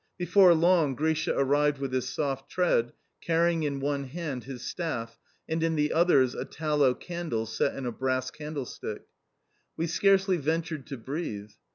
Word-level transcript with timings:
Before 0.17 0.55
long 0.55 0.95
Grisha 0.95 1.37
arrived 1.37 1.77
with 1.77 1.93
his 1.93 2.09
soft 2.09 2.49
tread, 2.49 2.91
carrying 3.23 3.61
in 3.61 3.79
one 3.79 4.05
hand 4.05 4.45
his 4.45 4.63
staff 4.63 5.19
and 5.47 5.61
in 5.61 5.75
the 5.75 5.93
other 5.93 6.23
a 6.23 6.43
tallow 6.43 6.95
candle 6.95 7.45
set 7.45 7.75
in 7.75 7.85
a 7.85 7.91
brass 7.91 8.31
candlestick. 8.31 9.03
We 9.77 9.85
scarcely 9.85 10.37
ventured 10.37 10.87
to 10.87 10.97
breathe. 10.97 11.51